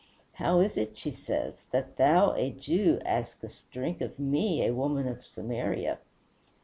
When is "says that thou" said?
1.11-2.33